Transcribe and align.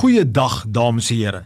Goeiedag 0.00 0.62
dames 0.72 1.10
en 1.12 1.16
here. 1.18 1.40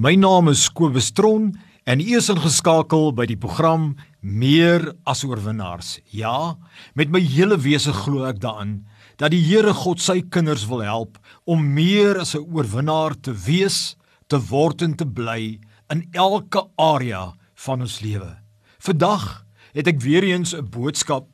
My 0.00 0.14
naam 0.16 0.48
is 0.48 0.62
Kobus 0.72 1.10
Tron 1.12 1.50
en 1.84 2.00
u 2.00 2.14
is 2.16 2.30
ingeskakel 2.32 3.10
by 3.12 3.26
die 3.28 3.36
program 3.36 3.98
Meer 4.24 4.86
as 5.04 5.26
oorwinnaars. 5.28 5.98
Ja, 6.16 6.56
met 6.96 7.12
my 7.12 7.20
hele 7.20 7.58
wese 7.60 7.92
glo 7.92 8.24
ek 8.24 8.40
daarin 8.40 8.86
dat 9.20 9.34
die 9.34 9.42
Here 9.44 9.74
God 9.76 10.00
sy 10.00 10.22
kinders 10.24 10.64
wil 10.70 10.80
help 10.86 11.18
om 11.44 11.60
meer 11.60 12.22
as 12.22 12.32
'n 12.32 12.48
oorwinnaar 12.48 13.12
te 13.20 13.34
wees, 13.44 13.98
te 14.28 14.40
word 14.40 14.80
en 14.80 14.96
te 14.96 15.04
bly 15.04 15.60
in 15.92 16.08
elke 16.12 16.64
area 16.78 17.34
van 17.66 17.84
ons 17.84 18.00
lewe. 18.00 18.38
Vandag 18.78 19.44
het 19.74 19.86
ek 19.86 20.00
weer 20.00 20.24
eens 20.24 20.54
'n 20.54 20.64
boodskap 20.64 21.28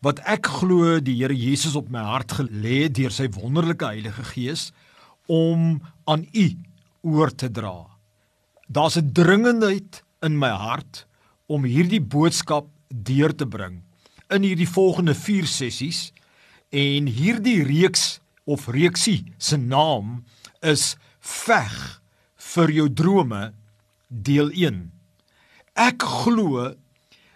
wat 0.00 0.24
ek 0.24 0.46
glo 0.46 1.00
die 1.00 1.20
Here 1.20 1.36
Jesus 1.36 1.76
op 1.76 1.90
my 1.90 2.00
hart 2.00 2.32
gelê 2.32 2.84
het 2.88 2.94
deur 2.94 3.10
sy 3.10 3.28
wonderlike 3.28 3.84
Heilige 3.84 4.24
Gees 4.24 4.72
om 5.26 5.82
aan 6.04 6.26
u 6.32 6.46
oor 7.00 7.34
te 7.34 7.50
dra. 7.50 7.86
Daar's 8.68 8.96
'n 8.96 9.12
dringendheid 9.12 10.02
in 10.22 10.38
my 10.38 10.48
hart 10.48 11.06
om 11.46 11.64
hierdie 11.64 12.00
boodskap 12.00 12.68
deur 12.88 13.34
te 13.34 13.46
bring 13.46 13.82
in 14.28 14.42
hierdie 14.42 14.68
volgende 14.68 15.14
4 15.14 15.46
sessies 15.46 16.12
en 16.70 17.06
hierdie 17.06 17.62
reeks 17.64 18.20
of 18.44 18.68
reeksie 18.68 19.24
se 19.38 19.56
naam 19.56 20.24
is 20.60 20.96
veg 21.20 22.00
vir 22.54 22.70
jou 22.70 22.88
drome 22.92 23.52
deel 24.08 24.50
1. 24.52 24.90
Ek 25.74 26.02
glo 26.02 26.74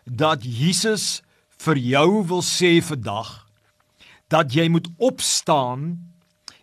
dat 0.05 0.45
Jesus 0.45 1.23
vir 1.59 1.77
jou 1.77 2.25
wil 2.31 2.43
sê 2.43 2.79
vandag 2.85 3.31
dat 4.29 4.53
jy 4.55 4.69
moet 4.69 4.89
opstaan 4.99 5.97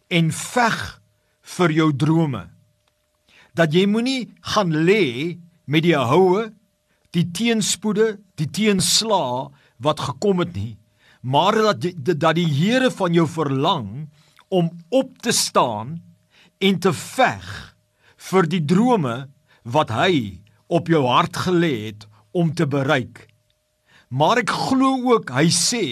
en 0.08 0.32
veg 0.32 1.02
vir 1.46 1.72
jou 1.72 1.90
drome. 1.94 2.48
Dat 3.56 3.74
jy 3.74 3.86
moenie 3.88 4.32
gaan 4.54 4.74
lê 4.88 5.38
met 5.70 5.86
die 5.86 5.96
houe, 5.96 6.50
die 7.16 7.28
teenspoede, 7.32 8.18
die 8.36 8.50
teenslaa 8.52 9.52
wat 9.80 10.02
gekom 10.04 10.42
het 10.44 10.56
nie, 10.56 10.76
maar 11.22 11.56
dat 11.56 11.86
dat 12.06 12.36
die 12.38 12.50
Here 12.50 12.92
van 12.92 13.14
jou 13.14 13.26
verlang 13.28 14.10
om 14.50 14.70
op 14.90 15.16
te 15.24 15.32
staan 15.32 16.02
en 16.60 16.80
te 16.80 16.94
veg 16.94 17.48
vir 18.30 18.50
die 18.50 18.62
drome 18.62 19.16
wat 19.64 19.94
hy 19.94 20.42
op 20.68 20.90
jou 20.90 21.06
hart 21.08 21.38
gelê 21.46 21.74
het 21.90 22.06
om 22.32 22.54
te 22.54 22.68
bereik. 22.68 23.26
Maar 24.10 24.44
ek 24.44 24.54
glo 24.54 25.16
ook 25.16 25.34
hy 25.34 25.48
sê 25.50 25.86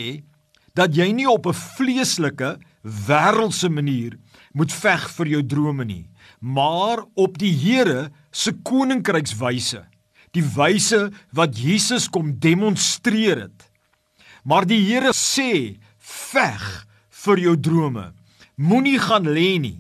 dat 0.78 0.94
jy 0.95 1.11
nie 1.13 1.30
op 1.30 1.47
'n 1.47 1.53
vleeslike 1.53 2.58
wêreldse 2.83 3.69
manier 3.69 4.17
moet 4.54 4.73
veg 4.73 5.06
vir 5.18 5.32
jou 5.36 5.42
drome 5.46 5.86
nie, 5.86 6.06
maar 6.40 7.04
op 7.18 7.38
die 7.42 7.54
Here 7.58 8.12
se 8.32 8.54
koninkrykswyse, 8.66 9.84
die 10.34 10.46
wyse 10.56 11.08
wat 11.34 11.58
Jesus 11.58 12.08
kom 12.09 12.36
demonstreer 12.42 13.48
het. 13.48 13.70
Maar 14.44 14.68
die 14.70 14.81
Here 14.86 15.14
sê, 15.16 15.80
veg 15.98 16.64
vir 17.24 17.40
jou 17.40 17.56
drome. 17.58 18.12
Moenie 18.58 19.00
gaan 19.02 19.30
lê 19.30 19.58
nie. 19.62 19.80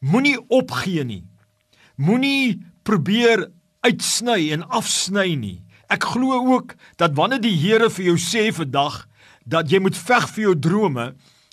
Moenie 0.00 0.38
opgee 0.48 1.04
nie. 1.04 1.24
Moenie 1.96 2.60
probeer 2.84 3.48
uitsny 3.84 4.50
en 4.56 4.64
afsny 4.68 5.34
nie. 5.36 5.58
Ek 5.90 6.04
glo 6.14 6.38
ook 6.54 6.74
dat 7.00 7.16
wanneer 7.18 7.42
die 7.42 7.56
Here 7.56 7.90
vir 7.90 8.12
jou 8.12 8.18
sê 8.20 8.48
vandag 8.54 9.04
dat 9.50 9.70
jy 9.72 9.80
moet 9.82 9.96
veg 9.96 10.28
vir 10.34 10.44
jou 10.44 10.56
drome, 10.68 11.06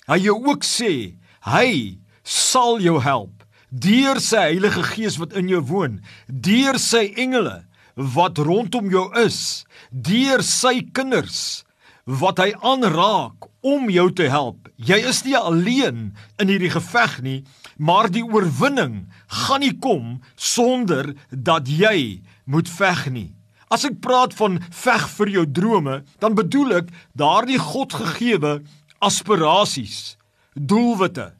hy 0.08 0.18
jou 0.22 0.36
ook 0.46 0.64
sê, 0.64 1.18
hy 1.48 1.98
sal 2.28 2.76
jou 2.84 2.98
help 3.00 3.38
deur 3.68 4.16
sy 4.20 4.40
Heilige 4.46 4.82
Gees 4.94 5.18
wat 5.20 5.34
in 5.36 5.48
jou 5.50 5.60
woon, 5.68 5.98
deur 6.28 6.78
sy 6.80 7.08
engele 7.20 7.62
wat 7.96 8.38
rondom 8.40 8.88
jou 8.92 9.08
is, 9.20 9.64
deur 9.90 10.44
sy 10.46 10.80
kinders 10.96 11.64
wat 12.08 12.40
hy 12.40 12.54
aanraak 12.64 13.48
om 13.66 13.88
jou 13.92 14.06
te 14.16 14.28
help. 14.32 14.68
Jy 14.80 15.00
is 15.10 15.20
nie 15.26 15.36
alleen 15.36 16.12
in 16.40 16.52
hierdie 16.52 16.72
geveg 16.72 17.18
nie, 17.24 17.40
maar 17.76 18.08
die 18.12 18.24
oorwinning 18.24 19.02
gaan 19.44 19.64
nie 19.64 19.74
kom 19.76 20.20
sonder 20.36 21.12
dat 21.28 21.68
jy 21.68 22.22
moet 22.48 22.70
veg 22.70 23.08
nie. 23.12 23.30
As 23.68 23.84
ek 23.84 23.98
praat 24.00 24.32
van 24.38 24.62
veg 24.72 25.04
vir 25.18 25.34
jou 25.34 25.44
drome, 25.44 25.98
dan 26.24 26.38
bedoel 26.38 26.78
ek 26.80 26.94
daardie 27.12 27.60
Godgegewe 27.60 28.62
aspirasies, 29.04 30.16
doelwitte 30.56 31.34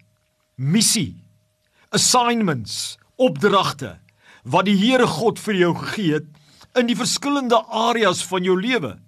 missie, 0.58 1.22
assignments, 1.94 2.98
opdragte 3.14 4.00
wat 4.42 4.66
die 4.66 4.74
Here 4.74 5.06
God 5.06 5.38
vir 5.38 5.54
jou 5.54 5.74
gegee 5.78 6.19
het 6.19 6.78
in 6.78 6.88
die 6.91 6.98
verskillende 6.98 7.60
areas 7.70 8.24
van 8.26 8.42
jou 8.42 8.56
lewe. 8.58 8.98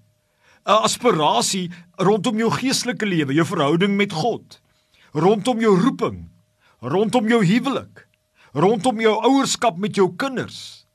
'n 0.67 0.85
Aspirasie 0.87 1.71
rondom 1.99 2.39
jou 2.39 2.51
geestelike 2.51 3.07
lewe, 3.07 3.35
jou 3.35 3.47
verhouding 3.47 3.97
met 3.97 4.13
God, 4.13 4.61
rondom 5.13 5.61
jou 5.61 5.75
roeping, 5.75 6.31
rondom 6.81 7.27
jou 7.29 7.45
huwelik, 7.45 8.07
rondom 8.55 9.01
jou 9.01 9.17
ouerskap 9.25 9.77
met 9.77 9.97
jou 9.97 10.15
kinders. 10.17 10.87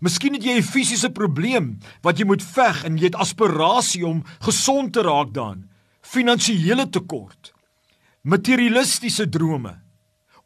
Miskien 0.00 0.34
het 0.34 0.44
jy 0.44 0.58
'n 0.58 0.62
fisiese 0.62 1.10
probleem 1.10 1.78
wat 2.02 2.18
jy 2.18 2.26
moet 2.26 2.42
veg 2.42 2.84
en 2.84 2.98
jy 2.98 3.04
het 3.04 3.14
aspirasie 3.16 4.04
om 4.06 4.24
gesond 4.40 4.92
te 4.92 5.00
raak 5.00 5.32
dan, 5.32 5.70
finansiële 6.02 6.90
tekort, 6.90 7.54
materialistiese 8.22 9.28
drome, 9.28 9.85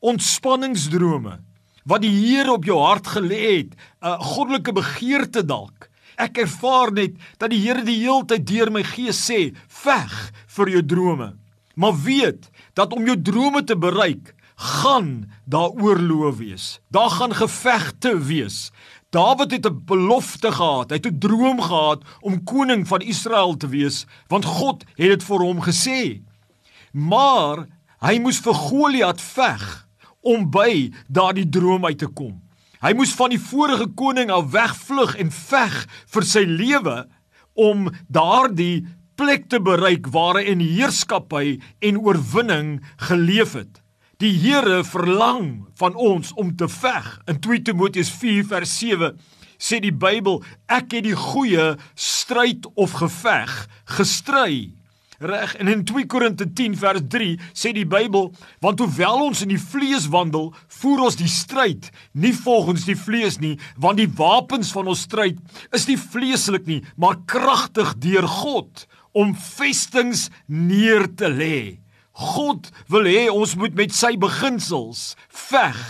ontspanningsdrome 0.00 1.38
wat 1.88 2.04
die 2.04 2.12
Here 2.12 2.52
op 2.52 2.66
jou 2.68 2.78
hart 2.80 3.06
gelê 3.16 3.40
het, 3.58 3.72
'n 4.02 4.20
goddelike 4.20 4.72
begeerte 4.72 5.44
dalk. 5.44 5.88
Ek 6.16 6.38
ervaar 6.38 6.92
net 6.92 7.16
dat 7.38 7.50
die 7.50 7.60
Here 7.60 7.82
die 7.84 8.00
hele 8.04 8.24
tyd 8.24 8.46
deur 8.46 8.70
my 8.70 8.82
gees 8.82 9.30
sê, 9.30 9.54
veg 9.68 10.32
vir 10.46 10.68
jou 10.68 10.82
drome. 10.82 11.36
Maar 11.74 11.96
weet 12.04 12.50
dat 12.74 12.92
om 12.92 13.06
jou 13.06 13.16
drome 13.22 13.64
te 13.64 13.76
bereik, 13.76 14.34
gaan 14.56 15.30
daar 15.46 15.70
oorloë 15.70 16.36
wees. 16.36 16.80
Daar 16.90 17.10
gaan 17.10 17.34
gevegte 17.34 18.18
wees. 18.18 18.70
Dawid 19.10 19.50
het 19.50 19.66
'n 19.66 19.84
belofte 19.84 20.52
gehad. 20.52 20.90
Hy 20.90 20.96
het 20.96 21.06
'n 21.06 21.18
droom 21.18 21.60
gehad 21.60 22.04
om 22.20 22.44
koning 22.44 22.86
van 22.88 23.00
Israel 23.00 23.56
te 23.56 23.68
wees, 23.68 24.06
want 24.28 24.44
God 24.44 24.84
het 24.96 25.08
dit 25.08 25.22
vir 25.22 25.38
hom 25.38 25.60
gesê. 25.60 26.22
Maar 26.92 27.66
hy 28.00 28.18
moes 28.18 28.38
vir 28.38 28.54
Goliat 28.54 29.20
veg 29.20 29.89
om 30.20 30.46
by 30.52 30.90
daardie 31.08 31.48
droom 31.48 31.86
uit 31.88 31.98
te 31.98 32.08
kom. 32.08 32.38
Hy 32.80 32.94
moes 32.96 33.12
van 33.16 33.32
die 33.32 33.40
vorige 33.40 33.90
koning 33.96 34.30
af 34.32 34.52
wegvlug 34.54 35.16
en 35.20 35.32
veg 35.34 35.74
vir 36.14 36.24
sy 36.24 36.46
lewe 36.48 37.02
om 37.60 37.90
daardie 38.08 38.86
plek 39.20 39.50
te 39.52 39.60
bereik 39.60 40.08
waar 40.14 40.40
hy 40.40 40.46
in 40.54 40.62
heerskappy 40.64 41.58
en 41.84 42.00
oorwinning 42.00 42.78
geleef 43.08 43.52
het. 43.58 43.82
Die 44.20 44.32
Here 44.36 44.82
verlang 44.84 45.66
van 45.80 45.96
ons 45.96 46.32
om 46.40 46.54
te 46.56 46.68
veg. 46.68 47.06
In 47.28 47.40
2 47.40 47.62
Timoteus 47.68 48.12
4 48.20 48.48
vers 48.48 48.72
7 48.80 49.12
sê 49.60 49.80
die 49.84 49.92
Bybel, 49.92 50.40
ek 50.72 50.96
het 50.96 51.04
die 51.04 51.16
goeie 51.16 51.74
stryd 51.92 52.64
of 52.80 52.96
geveg 53.00 53.52
gestry 53.92 54.79
Reg, 55.20 55.54
en 55.60 55.68
in 55.68 55.82
2 55.84 56.06
Korinte 56.06 56.46
10 56.52 56.78
vers 56.80 57.02
3 57.12 57.34
sê 57.52 57.74
die 57.76 57.84
Bybel, 57.84 58.30
want 58.64 58.80
hoewel 58.80 59.26
ons 59.26 59.42
in 59.44 59.50
die 59.52 59.60
vlees 59.60 60.06
wandel, 60.08 60.46
voer 60.80 61.02
ons 61.10 61.18
die 61.20 61.28
stryd 61.28 61.90
nie 62.16 62.32
volgens 62.32 62.86
die 62.88 62.96
vlees 62.96 63.36
nie, 63.42 63.58
want 63.76 64.00
die 64.00 64.08
wapens 64.16 64.70
van 64.72 64.88
ons 64.88 65.02
stryd 65.04 65.36
is 65.76 65.84
nie 65.90 65.98
vleeslik 66.00 66.64
nie, 66.64 66.78
maar 66.96 67.18
kragtig 67.28 67.92
deur 68.00 68.24
God 68.40 68.86
om 69.12 69.34
vestings 69.36 70.30
neer 70.48 71.04
te 71.20 71.28
lê. 71.28 71.60
God 72.16 72.72
wil 72.88 73.04
hê 73.04 73.28
ons 73.28 73.52
moet 73.60 73.76
met 73.76 73.92
sy 73.92 74.14
beginsels 74.20 75.18
veg 75.52 75.84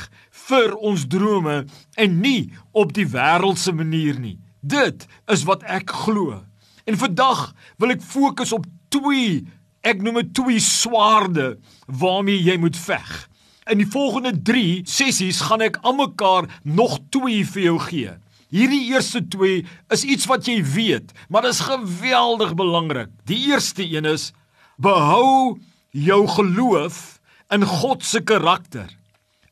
vir 0.49 0.75
ons 0.75 1.07
drome 1.07 1.61
en 1.95 2.19
nie 2.19 2.51
op 2.75 2.97
die 2.99 3.07
wêreldse 3.15 3.71
manier 3.79 4.19
nie. 4.19 4.41
Dit 4.59 5.07
is 5.31 5.47
wat 5.47 5.63
ek 5.71 5.95
glo. 6.03 6.43
En 6.91 6.99
vandag 6.99 7.53
wil 7.79 7.95
ek 7.95 8.03
fokus 8.03 8.51
op 8.59 8.67
twee, 8.93 9.41
ek 9.87 10.03
noem 10.05 10.21
dit 10.21 10.33
twee 10.37 10.63
swaarde 10.63 11.55
waarmee 11.87 12.43
jy 12.45 12.57
moet 12.61 12.77
veg. 12.77 13.11
In 13.71 13.81
die 13.83 13.89
volgende 13.89 14.35
3 14.35 14.83
sessies 14.89 15.43
gaan 15.47 15.63
ek 15.65 15.79
almekaar 15.87 16.49
nog 16.65 16.99
twee 17.15 17.45
vir 17.47 17.63
jou 17.69 17.79
gee. 17.87 18.17
Hierdie 18.51 18.89
eerste 18.91 19.23
twee 19.31 19.63
is 19.95 20.03
iets 20.03 20.27
wat 20.27 20.49
jy 20.51 20.59
weet, 20.67 21.13
maar 21.31 21.47
dit 21.47 21.55
is 21.55 21.63
geweldig 21.69 22.57
belangrik. 22.59 23.13
Die 23.31 23.39
eerste 23.53 23.87
een 23.87 24.09
is 24.11 24.33
behou 24.81 25.61
jou 25.95 26.23
geloof 26.35 27.21
in 27.55 27.67
God 27.67 28.03
se 28.07 28.23
karakter, 28.27 28.91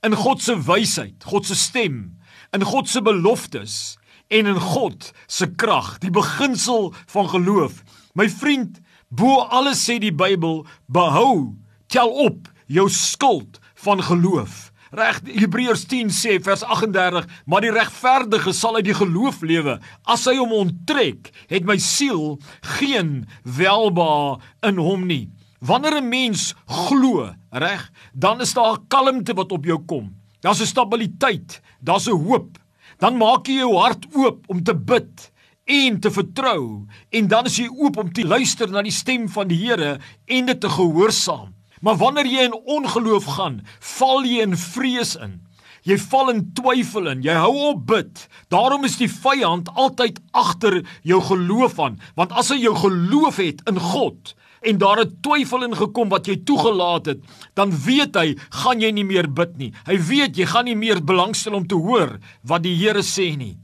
in 0.03 0.15
God 0.19 0.43
se 0.43 0.57
wysheid, 0.67 1.23
God 1.27 1.47
se 1.47 1.55
stem, 1.59 2.19
in 2.55 2.67
God 2.67 2.91
se 2.91 3.03
beloftes 3.03 3.97
en 4.35 4.51
in 4.51 4.61
God 4.61 5.13
se 5.27 5.47
krag, 5.47 5.97
die 6.03 6.13
beginsel 6.15 6.91
van 7.15 7.31
geloof. 7.31 7.83
My 8.19 8.29
vriend, 8.31 8.81
Bo 9.09 9.41
alles 9.49 9.81
sê 9.87 9.97
die 10.03 10.13
Bybel, 10.13 10.67
behou, 10.93 11.55
tel 11.89 12.11
op 12.13 12.49
jou 12.69 12.89
skuld 12.93 13.57
van 13.81 14.03
geloof. 14.05 14.69
Reg 14.93 15.23
Hebreërs 15.25 15.87
10 15.89 16.13
sê 16.13 16.37
vers 16.45 16.61
38, 16.65 17.25
maar 17.49 17.65
die 17.65 17.73
regverdige 17.73 18.53
sal 18.57 18.77
uit 18.77 18.89
die 18.89 18.97
geloof 18.97 19.41
lewe. 19.45 19.79
As 20.05 20.27
hy 20.29 20.37
hom 20.37 20.53
onttrek, 20.57 21.33
het 21.49 21.65
my 21.69 21.79
siel 21.81 22.37
geen 22.77 23.23
welba 23.45 24.37
in 24.69 24.81
hom 24.81 25.09
nie. 25.09 25.29
Wanneer 25.65 26.01
'n 26.01 26.09
mens 26.09 26.55
glo, 26.67 27.33
reg, 27.51 27.91
dan 28.13 28.41
is 28.41 28.53
daar 28.53 28.77
'n 28.77 28.87
kalmte 28.89 29.35
wat 29.35 29.53
op 29.53 29.65
jou 29.65 29.79
kom. 29.87 30.15
Daar's 30.41 30.61
'n 30.61 30.67
stabiliteit, 30.67 31.61
daar's 31.81 32.09
'n 32.09 32.25
hoop. 32.29 32.59
Dan 32.99 33.17
maak 33.17 33.47
jy 33.47 33.65
jou 33.65 33.77
hart 33.77 34.07
oop 34.15 34.45
om 34.49 34.63
te 34.63 34.75
bid 34.75 35.33
en 35.69 36.01
te 36.01 36.11
vertrou 36.11 36.87
en 37.13 37.29
dan 37.29 37.49
is 37.51 37.59
jy 37.61 37.69
oop 37.69 37.99
om 38.01 38.13
te 38.13 38.25
luister 38.25 38.71
na 38.73 38.83
die 38.85 38.95
stem 38.95 39.29
van 39.29 39.51
die 39.51 39.59
Here 39.61 39.99
en 40.27 40.49
dit 40.49 40.61
te 40.61 40.71
gehoorsaam. 40.73 41.53
Maar 41.85 41.99
wanneer 42.01 42.27
jy 42.27 42.47
in 42.49 42.57
ongeloof 42.57 43.29
gaan, 43.37 43.61
val 43.99 44.25
jy 44.27 44.41
in 44.43 44.57
vrees 44.59 45.15
in. 45.21 45.39
Jy 45.87 45.99
val 46.09 46.33
in 46.33 46.43
twyfel 46.57 47.07
in. 47.13 47.23
Jy 47.23 47.37
hou 47.39 47.53
op 47.71 47.85
bid. 47.89 48.25
Daarom 48.53 48.85
is 48.89 48.99
die 49.01 49.11
vyand 49.13 49.71
altyd 49.77 50.19
agter 50.37 50.81
jou 51.07 51.21
geloof 51.31 51.79
aan, 51.81 52.01
want 52.19 52.35
as 52.37 52.51
hy 52.53 52.59
jou 52.65 52.75
geloof 52.77 53.41
het 53.41 53.63
in 53.71 53.79
God 53.81 54.35
en 54.67 54.79
daar 54.79 54.99
'n 55.05 55.19
twyfel 55.23 55.63
in 55.63 55.75
gekom 55.77 56.09
wat 56.09 56.27
jy 56.27 56.37
toegelaat 56.43 57.07
het, 57.07 57.21
dan 57.55 57.71
weet 57.71 58.15
hy, 58.15 58.35
gaan 58.51 58.81
jy 58.81 58.91
nie 58.91 59.05
meer 59.05 59.33
bid 59.33 59.57
nie. 59.57 59.73
Hy 59.87 59.99
weet 59.99 60.37
jy 60.37 60.47
gaan 60.47 60.65
nie 60.65 60.75
meer 60.75 61.05
belangstel 61.05 61.55
om 61.55 61.67
te 61.67 61.75
hoor 61.77 62.19
wat 62.43 62.63
die 62.63 62.75
Here 62.75 63.03
sê 63.03 63.37
nie. 63.37 63.57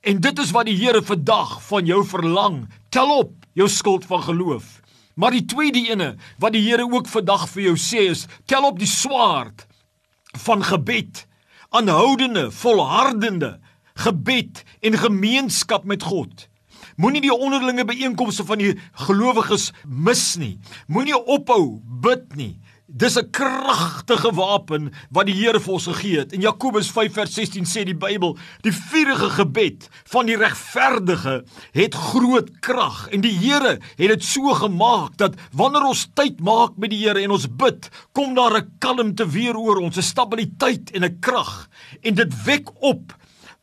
En 0.00 0.20
dit 0.20 0.38
is 0.38 0.50
wat 0.56 0.64
die 0.64 0.76
Here 0.80 1.02
vandag 1.04 1.58
van 1.66 1.86
jou 1.86 2.00
verlang. 2.08 2.62
Tel 2.88 3.10
op 3.18 3.32
jou 3.52 3.68
skuld 3.68 4.06
van 4.08 4.22
geloof. 4.22 4.80
Maar 5.14 5.34
die 5.36 5.44
tweede 5.44 5.82
ene 5.90 6.14
wat 6.40 6.54
die 6.56 6.62
Here 6.64 6.86
ook 6.88 7.08
vandag 7.08 7.48
vir 7.52 7.62
jou 7.68 7.76
sê 7.76 8.06
is, 8.08 8.24
tel 8.48 8.64
op 8.64 8.78
die 8.80 8.88
swaard 8.88 9.66
van 10.46 10.62
gebed, 10.64 11.26
aanhoudende, 11.68 12.48
volhardende 12.54 13.58
gebed 14.00 14.62
en 14.80 14.96
gemeenskap 14.96 15.84
met 15.84 16.06
God. 16.06 16.46
Moenie 16.96 17.20
die 17.20 17.34
onderlinge 17.34 17.84
byeenkomste 17.84 18.44
van 18.48 18.60
die 18.62 18.72
gelowiges 19.04 19.70
mis 19.84 20.24
nie. 20.40 20.54
Moenie 20.88 21.18
ophou 21.18 21.80
bid 21.84 22.24
nie. 22.36 22.54
Dis 22.92 23.16
'n 23.16 23.30
kragtige 23.30 24.34
wapen 24.34 24.92
wat 25.10 25.26
die 25.26 25.34
Here 25.34 25.60
vir 25.60 25.72
ons 25.72 25.86
gegee 25.86 26.18
het. 26.18 26.32
In 26.32 26.40
Jakobus 26.40 26.90
5:16 26.90 27.64
sê 27.64 27.84
die 27.84 27.94
Bybel, 27.94 28.36
die 28.60 28.72
vurige 28.72 29.30
gebed 29.30 29.88
van 30.04 30.26
die 30.26 30.36
regverdige 30.36 31.44
het 31.72 31.94
groot 31.94 32.50
krag 32.60 33.08
en 33.08 33.20
die 33.20 33.38
Here 33.38 33.78
het 33.96 34.08
dit 34.08 34.24
so 34.24 34.54
gemaak 34.54 35.16
dat 35.16 35.34
wanneer 35.52 35.86
ons 35.86 36.08
tyd 36.14 36.40
maak 36.40 36.76
met 36.76 36.90
die 36.90 37.06
Here 37.06 37.22
en 37.22 37.30
ons 37.30 37.46
bid, 37.46 37.88
kom 38.12 38.34
daar 38.34 38.58
'n 38.58 38.72
kalmte 38.78 39.28
weer 39.28 39.56
oor 39.56 39.76
ons, 39.76 39.96
'n 39.96 40.02
stabiliteit 40.02 40.90
en 40.90 41.04
'n 41.04 41.18
krag 41.20 41.68
en 42.02 42.14
dit 42.14 42.44
wek 42.44 42.82
op 42.82 43.14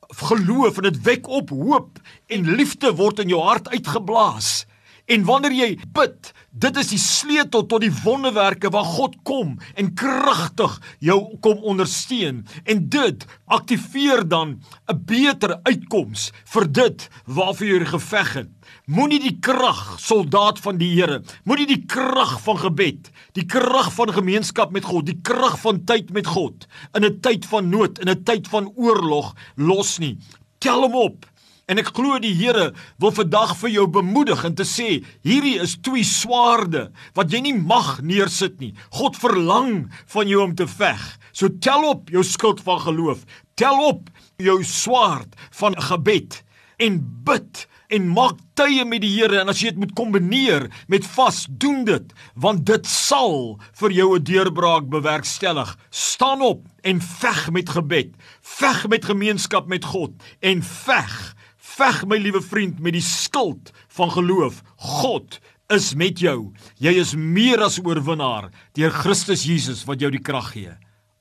geloof 0.07 0.77
en 0.77 0.83
dit 0.83 1.01
wek 1.01 1.27
op 1.27 1.49
hoop 1.49 1.99
en 2.27 2.55
liefde 2.55 2.95
word 2.95 3.19
in 3.19 3.27
jou 3.27 3.41
hart 3.41 3.69
uitgeblaas. 3.69 4.65
En 5.07 5.23
wanneer 5.23 5.53
jy 5.55 5.67
bid, 5.95 6.33
dit 6.51 6.77
is 6.81 6.89
die 6.91 6.99
sleutel 6.99 7.63
tot 7.71 7.79
die 7.79 7.93
wonderwerke 8.03 8.67
waar 8.75 8.87
God 8.97 9.13
kom 9.27 9.53
en 9.79 9.93
kragtig 9.95 10.73
jou 10.99 11.19
kom 11.45 11.61
ondersteun. 11.63 12.41
En 12.67 12.81
dit 12.91 13.23
aktiveer 13.45 14.25
dan 14.27 14.59
'n 14.91 14.99
beter 15.05 15.59
uitkoms 15.63 16.31
vir 16.53 16.71
dit 16.71 17.07
waarvoor 17.25 17.67
jy 17.67 17.85
geveg 17.85 18.33
het. 18.33 18.49
Moenie 18.85 19.19
die 19.19 19.37
krag 19.39 19.95
soldaat 19.99 20.59
van 20.59 20.77
die 20.77 20.91
Here, 20.95 21.23
moenie 21.43 21.67
die 21.67 21.85
krag 21.85 22.41
van 22.41 22.57
gebed, 22.57 23.11
die 23.31 23.45
krag 23.45 23.93
van 23.93 24.13
gemeenskap 24.13 24.71
met 24.71 24.83
God, 24.83 25.05
die 25.05 25.19
krag 25.21 25.59
van 25.59 25.85
tyd 25.85 26.11
met 26.11 26.27
God 26.27 26.67
in 26.93 27.05
'n 27.05 27.19
tyd 27.19 27.45
van 27.45 27.69
nood, 27.69 27.99
in 27.99 28.09
'n 28.09 28.23
tyd 28.23 28.47
van 28.47 28.71
oorlog 28.75 29.35
los 29.55 29.99
nie. 29.99 30.17
Tel 30.59 30.81
hom 30.81 30.95
op. 30.95 31.25
En 31.67 31.81
ek 31.81 31.89
glo 31.91 32.15
die 32.23 32.31
Here 32.31 32.69
wil 33.03 33.11
vandag 33.11 33.51
vir 33.59 33.73
jou 33.73 33.85
bemoedig 33.91 34.45
en 34.47 34.53
te 34.55 34.63
sê, 34.63 35.01
hierdie 35.27 35.57
is 35.59 35.75
twee 35.83 36.05
swaarde 36.07 36.85
wat 37.17 37.33
jy 37.33 37.41
nie 37.43 37.57
mag 37.59 37.97
neersit 38.07 38.55
nie. 38.63 38.71
God 38.95 39.19
verlang 39.19 39.89
van 40.13 40.31
jou 40.31 40.45
om 40.45 40.53
te 40.55 40.67
veg. 40.77 41.03
So 41.35 41.51
tel 41.59 41.83
op 41.89 42.07
jou 42.13 42.23
skild 42.23 42.63
van 42.63 42.79
geloof. 42.85 43.25
Tel 43.59 43.83
op 43.83 44.07
jou 44.39 44.61
swaard 44.63 45.35
van 45.59 45.75
gebed 45.89 46.39
en 46.79 47.01
bid 47.27 47.65
en 47.91 48.07
maak 48.15 48.39
tye 48.59 48.85
met 48.87 49.03
die 49.03 49.11
Here 49.17 49.41
en 49.41 49.51
as 49.51 49.59
jy 49.59 49.73
dit 49.73 49.81
moet 49.83 49.95
kombineer 49.95 50.69
met 50.91 51.03
vas, 51.17 51.45
doen 51.49 51.83
dit 51.87 52.15
want 52.39 52.63
dit 52.67 52.87
sal 52.87 53.57
vir 53.81 53.91
jou 53.91 54.15
'n 54.15 54.23
deurbraak 54.23 54.87
bewerkstellig. 54.87 55.75
Staan 55.91 56.41
op 56.41 56.63
en 56.83 57.01
veg 57.01 57.51
met 57.51 57.69
gebed. 57.69 58.15
Veg 58.41 58.87
met 58.87 59.05
gemeenskap 59.05 59.67
met 59.67 59.83
God 59.83 60.11
en 60.39 60.63
veg 60.63 61.35
Veg 61.77 62.07
my 62.09 62.17
liewe 62.17 62.41
vriend 62.41 62.79
met 62.81 62.95
die 62.95 63.05
skild 63.05 63.69
van 63.93 64.09
geloof. 64.09 64.63
God 64.81 65.37
is 65.73 65.91
met 65.93 66.17
jou. 66.19 66.53
Jy 66.81 66.95
is 67.03 67.13
meer 67.13 67.61
as 67.61 67.77
oorwinnaar 67.83 68.49
deur 68.77 68.93
Christus 68.95 69.45
Jesus 69.45 69.83
wat 69.85 70.01
jou 70.01 70.09
die 70.13 70.23
krag 70.23 70.55
gee. 70.55 70.73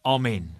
Amen. 0.06 0.55